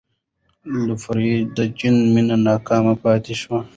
لفروی 0.87 1.35
د 1.55 1.57
جین 1.77 1.95
مینه 2.13 2.37
ناکام 2.45 2.85
پاتې 3.03 3.33
شوه. 3.41 3.59